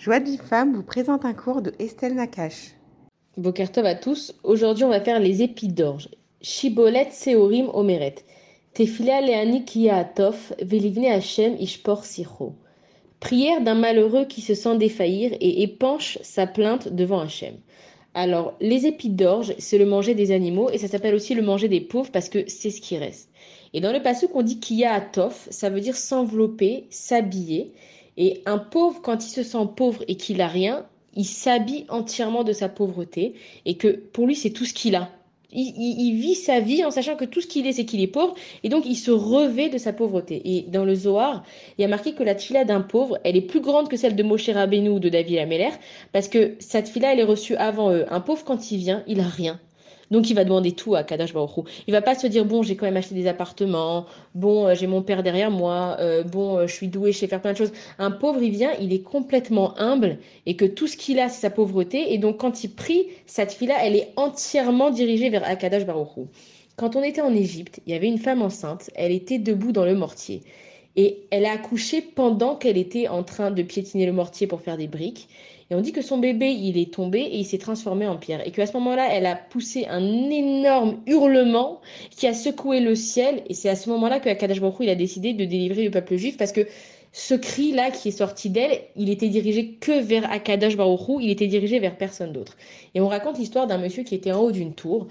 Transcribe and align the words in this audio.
Joie 0.00 0.18
de 0.18 0.34
femme 0.38 0.74
vous 0.74 0.82
présente 0.82 1.26
un 1.26 1.34
cours 1.34 1.60
de 1.60 1.74
Estelle 1.78 2.14
Nakache. 2.14 2.70
Bokertov 3.36 3.84
à 3.84 3.94
tous. 3.94 4.34
Aujourd'hui, 4.44 4.84
on 4.84 4.88
va 4.88 5.02
faire 5.02 5.20
les 5.20 5.42
épis 5.42 5.68
d'orge. 5.68 6.08
Shibolet 6.40 7.10
Seorim 7.10 7.68
Omeret. 7.74 8.14
Tefila 8.72 9.20
Leani 9.20 9.90
Atov, 9.90 10.54
Velivne 10.62 11.04
Hashem 11.04 11.54
Ishpor 11.60 12.06
Sicho. 12.06 12.54
Prière 13.20 13.60
d'un 13.60 13.74
malheureux 13.74 14.24
qui 14.24 14.40
se 14.40 14.54
sent 14.54 14.78
défaillir 14.78 15.34
et 15.38 15.62
épanche 15.64 16.16
sa 16.22 16.46
plainte 16.46 16.88
devant 16.88 17.20
Hachem. 17.20 17.56
Alors, 18.14 18.54
les 18.58 18.86
épis 18.86 19.10
d'orge, 19.10 19.54
c'est 19.58 19.76
le 19.76 19.84
manger 19.84 20.14
des 20.14 20.32
animaux 20.32 20.70
et 20.70 20.78
ça 20.78 20.88
s'appelle 20.88 21.14
aussi 21.14 21.34
le 21.34 21.42
manger 21.42 21.68
des 21.68 21.82
pauvres 21.82 22.10
parce 22.10 22.30
que 22.30 22.48
c'est 22.48 22.70
ce 22.70 22.80
qui 22.80 22.96
reste. 22.96 23.28
Et 23.74 23.82
dans 23.82 23.92
le 23.92 24.00
passage 24.00 24.30
qu'on 24.30 24.40
dit 24.40 24.60
Kia 24.60 24.94
Atov, 24.94 25.46
ça 25.50 25.68
veut 25.68 25.80
dire 25.80 25.94
s'envelopper, 25.94 26.86
s'habiller. 26.88 27.74
Et 28.16 28.42
un 28.46 28.58
pauvre, 28.58 29.00
quand 29.02 29.24
il 29.24 29.30
se 29.30 29.42
sent 29.42 29.68
pauvre 29.76 30.04
et 30.08 30.16
qu'il 30.16 30.40
a 30.40 30.48
rien, 30.48 30.86
il 31.14 31.24
s'habille 31.24 31.86
entièrement 31.88 32.44
de 32.44 32.52
sa 32.52 32.68
pauvreté 32.68 33.34
et 33.64 33.76
que 33.76 33.88
pour 33.88 34.26
lui, 34.26 34.34
c'est 34.34 34.50
tout 34.50 34.64
ce 34.64 34.74
qu'il 34.74 34.94
a. 34.94 35.10
Il, 35.52 36.14
vit 36.14 36.36
sa 36.36 36.60
vie 36.60 36.84
en 36.84 36.92
sachant 36.92 37.16
que 37.16 37.24
tout 37.24 37.40
ce 37.40 37.48
qu'il 37.48 37.66
est, 37.66 37.72
c'est 37.72 37.84
qu'il 37.84 38.00
est 38.00 38.06
pauvre, 38.06 38.34
et 38.62 38.68
donc 38.68 38.84
il 38.86 38.94
se 38.94 39.10
revêt 39.10 39.68
de 39.68 39.78
sa 39.78 39.92
pauvreté. 39.92 40.40
Et 40.44 40.62
dans 40.62 40.84
le 40.84 40.94
Zohar, 40.94 41.42
il 41.76 41.82
y 41.82 41.84
a 41.84 41.88
marqué 41.88 42.12
que 42.12 42.22
la 42.22 42.36
tfila 42.36 42.64
d'un 42.64 42.80
pauvre, 42.80 43.18
elle 43.24 43.36
est 43.36 43.40
plus 43.40 43.60
grande 43.60 43.88
que 43.88 43.96
celle 43.96 44.14
de 44.14 44.22
Moshe 44.22 44.48
Rabbeinu 44.48 44.90
ou 44.90 45.00
de 45.00 45.08
David 45.08 45.38
Ameller, 45.38 45.70
parce 46.12 46.28
que 46.28 46.54
cette 46.60 46.86
tfila, 46.86 47.12
elle 47.12 47.18
est 47.18 47.24
reçue 47.24 47.56
avant 47.56 47.90
eux. 47.92 48.06
Un 48.10 48.20
pauvre, 48.20 48.44
quand 48.44 48.70
il 48.70 48.78
vient, 48.78 49.02
il 49.08 49.18
a 49.18 49.26
rien. 49.26 49.58
Donc 50.10 50.28
il 50.28 50.34
va 50.34 50.44
demander 50.44 50.72
tout 50.72 50.94
à 50.94 51.04
Kadash 51.04 51.32
Baruch 51.32 51.66
Il 51.86 51.92
va 51.92 52.02
pas 52.02 52.14
se 52.14 52.26
dire 52.26 52.44
bon 52.44 52.62
j'ai 52.62 52.76
quand 52.76 52.86
même 52.86 52.96
acheté 52.96 53.14
des 53.14 53.26
appartements, 53.26 54.06
bon 54.34 54.66
euh, 54.66 54.74
j'ai 54.74 54.86
mon 54.86 55.02
père 55.02 55.22
derrière 55.22 55.50
moi, 55.50 55.96
euh, 56.00 56.24
bon 56.24 56.58
euh, 56.58 56.66
je 56.66 56.74
suis 56.74 56.88
doué, 56.88 57.12
je 57.12 57.18
sais 57.18 57.28
faire 57.28 57.40
plein 57.40 57.52
de 57.52 57.58
choses. 57.58 57.72
Un 57.98 58.10
pauvre 58.10 58.42
il 58.42 58.50
vient, 58.50 58.72
il 58.80 58.92
est 58.92 59.02
complètement 59.02 59.78
humble 59.78 60.18
et 60.46 60.56
que 60.56 60.64
tout 60.64 60.88
ce 60.88 60.96
qu'il 60.96 61.20
a 61.20 61.28
c'est 61.28 61.40
sa 61.40 61.50
pauvreté 61.50 62.12
et 62.12 62.18
donc 62.18 62.38
quand 62.38 62.64
il 62.64 62.70
prie 62.70 63.06
cette 63.26 63.52
fille 63.52 63.68
là 63.68 63.76
elle 63.82 63.94
est 63.94 64.12
entièrement 64.16 64.90
dirigée 64.90 65.30
vers 65.30 65.44
Akadash 65.48 65.86
Baruch 65.86 66.08
Quand 66.76 66.96
on 66.96 67.02
était 67.02 67.20
en 67.20 67.34
Égypte, 67.34 67.80
il 67.86 67.92
y 67.92 67.96
avait 67.96 68.08
une 68.08 68.18
femme 68.18 68.42
enceinte, 68.42 68.90
elle 68.96 69.12
était 69.12 69.38
debout 69.38 69.72
dans 69.72 69.84
le 69.84 69.94
mortier. 69.94 70.42
Et 70.96 71.18
elle 71.30 71.46
a 71.46 71.52
accouché 71.52 72.02
pendant 72.02 72.56
qu'elle 72.56 72.76
était 72.76 73.08
en 73.08 73.22
train 73.22 73.50
de 73.50 73.62
piétiner 73.62 74.06
le 74.06 74.12
mortier 74.12 74.46
pour 74.46 74.60
faire 74.60 74.76
des 74.76 74.88
briques. 74.88 75.28
Et 75.70 75.76
on 75.76 75.80
dit 75.80 75.92
que 75.92 76.02
son 76.02 76.18
bébé, 76.18 76.50
il 76.50 76.76
est 76.78 76.92
tombé 76.92 77.20
et 77.20 77.38
il 77.38 77.44
s'est 77.44 77.58
transformé 77.58 78.06
en 78.08 78.16
pierre. 78.16 78.44
Et 78.46 78.50
qu'à 78.50 78.66
ce 78.66 78.72
moment-là, 78.72 79.06
elle 79.12 79.24
a 79.24 79.36
poussé 79.36 79.86
un 79.88 80.28
énorme 80.28 80.98
hurlement 81.06 81.80
qui 82.10 82.26
a 82.26 82.34
secoué 82.34 82.80
le 82.80 82.96
ciel. 82.96 83.44
Et 83.48 83.54
c'est 83.54 83.68
à 83.68 83.76
ce 83.76 83.88
moment-là 83.90 84.18
que 84.18 84.28
Akadash 84.28 84.58
il 84.80 84.90
a 84.90 84.96
décidé 84.96 85.32
de 85.32 85.44
délivrer 85.44 85.84
le 85.84 85.90
peuple 85.92 86.16
juif 86.16 86.36
parce 86.36 86.50
que 86.50 86.66
ce 87.12 87.34
cri-là 87.34 87.90
qui 87.90 88.08
est 88.08 88.12
sorti 88.12 88.50
d'elle, 88.50 88.80
il 88.96 89.10
était 89.10 89.28
dirigé 89.28 89.72
que 89.80 90.00
vers 90.00 90.30
Akadash 90.30 90.76
Baruch 90.76 91.20
il 91.20 91.30
était 91.30 91.46
dirigé 91.46 91.78
vers 91.78 91.96
personne 91.96 92.32
d'autre. 92.32 92.56
Et 92.96 93.00
on 93.00 93.08
raconte 93.08 93.38
l'histoire 93.38 93.68
d'un 93.68 93.78
monsieur 93.78 94.02
qui 94.02 94.16
était 94.16 94.32
en 94.32 94.40
haut 94.40 94.52
d'une 94.52 94.74
tour 94.74 95.06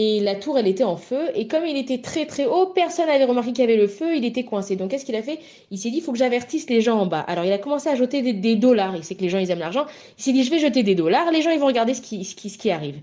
et 0.00 0.20
la 0.20 0.36
tour, 0.36 0.56
elle 0.56 0.68
était 0.68 0.84
en 0.84 0.96
feu. 0.96 1.28
Et 1.34 1.48
comme 1.48 1.66
il 1.66 1.76
était 1.76 1.98
très 1.98 2.24
très 2.24 2.46
haut, 2.46 2.66
personne 2.66 3.08
n'avait 3.08 3.24
remarqué 3.24 3.50
qu'il 3.50 3.62
y 3.62 3.64
avait 3.64 3.76
le 3.76 3.88
feu, 3.88 4.16
il 4.16 4.24
était 4.24 4.44
coincé. 4.44 4.76
Donc 4.76 4.92
qu'est-ce 4.92 5.04
qu'il 5.04 5.16
a 5.16 5.22
fait? 5.22 5.40
Il 5.72 5.78
s'est 5.78 5.90
dit, 5.90 5.96
il 5.96 6.02
faut 6.02 6.12
que 6.12 6.18
j'avertisse 6.18 6.70
les 6.70 6.80
gens 6.80 7.00
en 7.00 7.06
bas. 7.06 7.18
Alors 7.18 7.44
il 7.44 7.52
a 7.52 7.58
commencé 7.58 7.88
à 7.88 7.96
jeter 7.96 8.22
des, 8.32 8.54
dollars. 8.54 8.94
Il 8.94 9.02
sait 9.02 9.16
que 9.16 9.22
les 9.22 9.28
gens, 9.28 9.38
ils 9.38 9.50
aiment 9.50 9.58
l'argent. 9.58 9.86
Il 10.16 10.22
s'est 10.22 10.30
dit, 10.32 10.44
je 10.44 10.52
vais 10.52 10.60
jeter 10.60 10.84
des 10.84 10.94
dollars. 10.94 11.32
Les 11.32 11.42
gens, 11.42 11.50
ils 11.50 11.58
vont 11.58 11.66
regarder 11.66 11.94
ce 11.94 12.00
qui, 12.00 12.24
ce 12.24 12.36
qui, 12.36 12.48
ce 12.48 12.58
qui 12.58 12.70
arrive. 12.70 12.94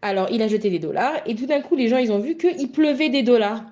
Alors 0.00 0.28
il 0.30 0.40
a 0.42 0.46
jeté 0.48 0.70
des 0.70 0.78
dollars. 0.78 1.14
Et 1.26 1.34
tout 1.34 1.46
d'un 1.46 1.60
coup, 1.60 1.74
les 1.74 1.88
gens, 1.88 1.98
ils 1.98 2.12
ont 2.12 2.20
vu 2.20 2.36
qu'il 2.36 2.70
pleuvait 2.70 3.08
des 3.08 3.24
dollars. 3.24 3.64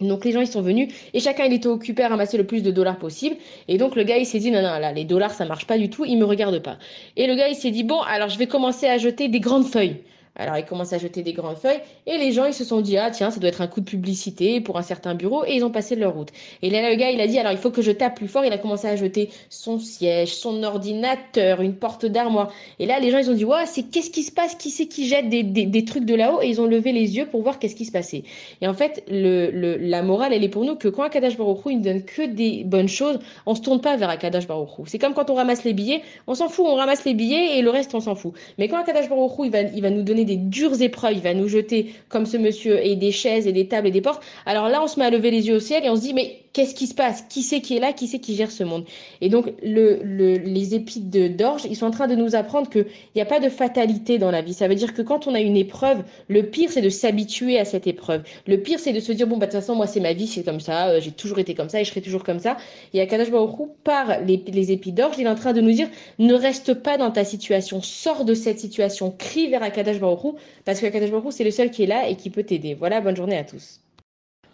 Donc 0.00 0.24
les 0.24 0.32
gens 0.32 0.40
ils 0.40 0.48
sont 0.48 0.62
venus 0.62 0.92
et 1.12 1.18
chacun 1.18 1.44
il 1.44 1.52
était 1.52 1.66
occupé 1.66 2.04
à 2.04 2.08
ramasser 2.08 2.36
le 2.36 2.46
plus 2.46 2.62
de 2.62 2.70
dollars 2.70 3.00
possible 3.00 3.34
et 3.66 3.78
donc 3.78 3.96
le 3.96 4.04
gars 4.04 4.16
il 4.16 4.26
s'est 4.26 4.38
dit 4.38 4.52
non 4.52 4.62
non 4.62 4.78
là 4.78 4.92
les 4.92 5.04
dollars 5.04 5.32
ça 5.32 5.44
marche 5.44 5.66
pas 5.66 5.76
du 5.76 5.90
tout, 5.90 6.04
il 6.04 6.18
me 6.18 6.24
regarde 6.24 6.60
pas. 6.60 6.78
Et 7.16 7.26
le 7.26 7.34
gars 7.34 7.48
il 7.48 7.56
s'est 7.56 7.72
dit 7.72 7.82
bon 7.82 8.00
alors 8.02 8.28
je 8.28 8.38
vais 8.38 8.46
commencer 8.46 8.86
à 8.86 8.96
jeter 8.96 9.26
des 9.26 9.40
grandes 9.40 9.66
feuilles. 9.66 9.96
Alors 10.38 10.56
il 10.56 10.64
commence 10.64 10.92
à 10.92 10.98
jeter 10.98 11.24
des 11.24 11.32
grandes 11.32 11.56
feuilles 11.56 11.80
et 12.06 12.16
les 12.16 12.30
gens 12.30 12.44
ils 12.44 12.54
se 12.54 12.64
sont 12.64 12.80
dit 12.80 12.96
ah 12.96 13.10
tiens 13.10 13.32
ça 13.32 13.40
doit 13.40 13.48
être 13.48 13.60
un 13.60 13.66
coup 13.66 13.80
de 13.80 13.84
publicité 13.84 14.60
pour 14.60 14.78
un 14.78 14.82
certain 14.82 15.16
bureau 15.16 15.44
et 15.44 15.54
ils 15.56 15.64
ont 15.64 15.70
passé 15.70 15.96
leur 15.96 16.14
route. 16.14 16.28
Et 16.62 16.70
là 16.70 16.88
le 16.88 16.94
gars 16.94 17.10
il 17.10 17.20
a 17.20 17.26
dit 17.26 17.40
alors 17.40 17.50
il 17.50 17.58
faut 17.58 17.72
que 17.72 17.82
je 17.82 17.90
tape 17.90 18.16
plus 18.16 18.28
fort, 18.28 18.44
il 18.44 18.52
a 18.52 18.58
commencé 18.58 18.86
à 18.86 18.94
jeter 18.94 19.30
son 19.50 19.80
siège, 19.80 20.32
son 20.34 20.62
ordinateur, 20.62 21.60
une 21.60 21.74
porte 21.74 22.06
d'armoire. 22.06 22.52
Et 22.78 22.86
là 22.86 23.00
les 23.00 23.10
gens 23.10 23.18
ils 23.18 23.28
ont 23.30 23.34
dit 23.34 23.44
ouais 23.44 23.66
c'est 23.66 23.82
qu'est-ce 23.82 24.10
qui 24.10 24.22
se 24.22 24.30
passe, 24.30 24.54
qui 24.54 24.70
c'est 24.70 24.86
qui 24.86 25.08
jette 25.08 25.28
des, 25.28 25.42
des, 25.42 25.66
des, 25.66 25.84
trucs 25.84 26.04
de 26.04 26.14
là-haut? 26.14 26.40
Et 26.40 26.48
ils 26.48 26.60
ont 26.60 26.66
levé 26.66 26.92
les 26.92 27.16
yeux 27.16 27.26
pour 27.26 27.42
voir 27.42 27.58
qu'est-ce 27.58 27.74
qui 27.74 27.84
se 27.84 27.92
passait. 27.92 28.22
Et 28.60 28.68
en 28.68 28.74
fait 28.74 29.02
le, 29.08 29.50
le, 29.50 29.76
la 29.76 30.02
morale 30.02 30.32
elle 30.32 30.44
est 30.44 30.48
pour 30.48 30.64
nous 30.64 30.76
que 30.76 30.86
quand 30.86 31.02
Akadash 31.02 31.36
Baruch 31.36 31.58
il 31.66 31.78
ne 31.78 31.84
donne 31.84 32.02
que 32.04 32.22
des 32.22 32.62
bonnes 32.62 32.88
choses, 32.88 33.18
on 33.44 33.56
se 33.56 33.60
tourne 33.60 33.80
pas 33.80 33.96
vers 33.96 34.08
Akadash 34.08 34.46
Baruch 34.46 34.68
C'est 34.86 35.00
comme 35.00 35.14
quand 35.14 35.30
on 35.30 35.34
ramasse 35.34 35.64
les 35.64 35.72
billets, 35.72 36.02
on 36.28 36.34
s'en 36.34 36.48
fout, 36.48 36.64
on 36.68 36.76
ramasse 36.76 37.04
les 37.04 37.14
billets 37.14 37.58
et 37.58 37.62
le 37.62 37.70
reste 37.70 37.92
on 37.96 38.00
s'en 38.00 38.14
fout. 38.14 38.34
Mais 38.56 38.68
quand 38.68 38.78
Akadash 38.78 39.08
Baruch 39.08 39.32
il 39.42 39.50
va, 39.50 39.62
il 39.62 39.82
va 39.82 39.90
nous 39.90 40.02
donner 40.02 40.27
des 40.28 40.36
dures 40.36 40.80
épreuves, 40.80 41.14
il 41.14 41.20
va 41.20 41.34
nous 41.34 41.48
jeter 41.48 41.92
comme 42.08 42.26
ce 42.26 42.36
monsieur 42.36 42.84
et 42.86 42.94
des 42.94 43.10
chaises 43.10 43.46
et 43.46 43.52
des 43.52 43.66
tables 43.66 43.88
et 43.88 43.90
des 43.90 44.00
portes. 44.00 44.22
Alors 44.46 44.68
là, 44.68 44.80
on 44.82 44.86
se 44.86 44.98
met 44.98 45.06
à 45.06 45.10
lever 45.10 45.30
les 45.30 45.48
yeux 45.48 45.56
au 45.56 45.60
ciel 45.60 45.84
et 45.84 45.90
on 45.90 45.96
se 45.96 46.02
dit 46.02 46.14
mais 46.14 46.42
qu'est-ce 46.52 46.74
qui 46.74 46.86
se 46.86 46.94
passe? 46.94 47.22
Qui 47.28 47.42
c'est 47.42 47.60
qui 47.60 47.76
est 47.76 47.80
là? 47.80 47.92
Qui 47.92 48.06
c'est 48.06 48.18
qui 48.18 48.34
gère 48.36 48.50
ce 48.50 48.64
monde? 48.64 48.84
Et 49.20 49.28
donc 49.28 49.52
le, 49.62 50.00
les 50.02 50.74
épites 50.74 51.10
d'orge, 51.36 51.62
ils 51.68 51.76
sont 51.76 51.86
en 51.86 51.90
train 51.90 52.06
de 52.06 52.14
nous 52.14 52.34
apprendre 52.34 52.68
qu'il 52.68 52.86
n'y 53.14 53.22
a 53.22 53.26
pas 53.26 53.40
de 53.40 53.48
fatalité 53.48 54.18
dans 54.18 54.30
la 54.30 54.42
vie. 54.42 54.54
Ça 54.54 54.68
veut 54.68 54.74
dire 54.74 54.94
que 54.94 55.02
quand 55.02 55.26
on 55.26 55.34
a 55.34 55.40
une 55.40 55.56
épreuve, 55.56 56.02
le 56.28 56.42
pire 56.44 56.70
c'est 56.70 56.82
de 56.82 56.88
s'habituer 56.88 57.58
à 57.58 57.64
cette 57.64 57.86
épreuve. 57.86 58.22
Le 58.46 58.60
pire 58.60 58.78
c'est 58.78 58.92
de 58.92 59.00
se 59.00 59.12
dire 59.12 59.26
bon 59.26 59.36
bah 59.36 59.46
de 59.46 59.52
toute 59.52 59.60
façon 59.60 59.74
moi 59.74 59.86
c'est 59.86 60.00
ma 60.00 60.12
vie, 60.12 60.26
c'est 60.26 60.44
comme 60.44 60.60
ça, 60.60 60.88
euh, 60.88 61.00
j'ai 61.00 61.12
toujours 61.12 61.38
été 61.38 61.54
comme 61.54 61.68
ça 61.68 61.80
et 61.80 61.84
je 61.84 61.90
serai 61.90 62.00
toujours 62.02 62.24
comme 62.24 62.38
ça. 62.38 62.56
Et 62.94 63.00
Akadash 63.00 63.30
Baruch 63.30 63.68
par 63.84 64.20
les, 64.20 64.42
les 64.46 64.76
d'orge, 64.76 65.16
il 65.18 65.26
est 65.26 65.30
en 65.30 65.34
train 65.34 65.52
de 65.52 65.60
nous 65.60 65.72
dire 65.72 65.88
ne 66.18 66.34
reste 66.34 66.74
pas 66.74 66.96
dans 66.96 67.10
ta 67.10 67.24
situation, 67.24 67.80
sors 67.82 68.24
de 68.24 68.34
cette 68.34 68.60
situation, 68.60 69.10
crie 69.16 69.48
vers 69.48 69.62
Akadash 69.62 69.98
Baruch 69.98 70.34
parce 70.64 70.80
que 70.80 70.86
Akadash 70.86 71.10
Baruch 71.10 71.32
c'est 71.32 71.44
le 71.44 71.50
seul 71.50 71.70
qui 71.70 71.82
est 71.84 71.86
là 71.86 72.08
et 72.08 72.16
qui 72.16 72.30
peut 72.30 72.42
t'aider. 72.42 72.74
Voilà, 72.74 73.00
bonne 73.00 73.16
journée 73.16 73.36
à 73.36 73.44
tous. 73.44 73.80